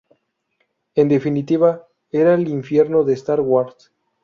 [0.95, 3.91] En definitiva, era el infierno de Star Wars".